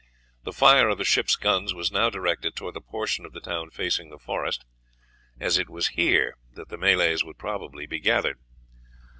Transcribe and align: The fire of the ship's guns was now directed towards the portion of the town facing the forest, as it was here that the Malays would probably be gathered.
The 0.41 0.51
fire 0.51 0.89
of 0.89 0.97
the 0.97 1.03
ship's 1.05 1.35
guns 1.35 1.75
was 1.75 1.91
now 1.91 2.09
directed 2.09 2.55
towards 2.55 2.73
the 2.73 2.81
portion 2.81 3.23
of 3.23 3.33
the 3.33 3.39
town 3.39 3.69
facing 3.69 4.09
the 4.09 4.17
forest, 4.17 4.65
as 5.39 5.59
it 5.59 5.69
was 5.69 5.89
here 5.89 6.37
that 6.55 6.69
the 6.69 6.77
Malays 6.79 7.23
would 7.23 7.37
probably 7.37 7.85
be 7.85 7.99
gathered. 7.99 8.39